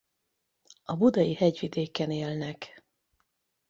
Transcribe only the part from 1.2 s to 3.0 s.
Hegyvidéken élnek.